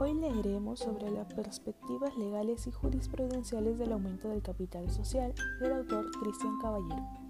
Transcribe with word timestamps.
Hoy 0.00 0.14
leeremos 0.14 0.78
sobre 0.78 1.10
las 1.10 1.34
perspectivas 1.34 2.16
legales 2.16 2.68
y 2.68 2.70
jurisprudenciales 2.70 3.78
del 3.78 3.90
aumento 3.92 4.28
del 4.28 4.42
capital 4.42 4.88
social 4.92 5.34
del 5.60 5.72
autor 5.72 6.08
Cristian 6.20 6.56
Caballero. 6.60 7.27